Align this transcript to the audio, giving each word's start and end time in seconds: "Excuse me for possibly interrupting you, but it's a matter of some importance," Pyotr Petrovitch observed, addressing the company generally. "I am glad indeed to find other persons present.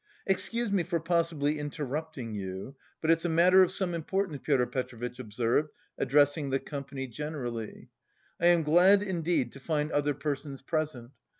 "Excuse 0.25 0.71
me 0.71 0.81
for 0.81 0.99
possibly 0.99 1.59
interrupting 1.59 2.33
you, 2.33 2.75
but 3.01 3.11
it's 3.11 3.23
a 3.23 3.29
matter 3.29 3.61
of 3.61 3.71
some 3.71 3.93
importance," 3.93 4.41
Pyotr 4.43 4.65
Petrovitch 4.65 5.19
observed, 5.19 5.69
addressing 5.95 6.49
the 6.49 6.57
company 6.57 7.05
generally. 7.05 7.87
"I 8.39 8.47
am 8.47 8.63
glad 8.63 9.03
indeed 9.03 9.51
to 9.51 9.59
find 9.59 9.91
other 9.91 10.15
persons 10.15 10.63
present. 10.63 11.11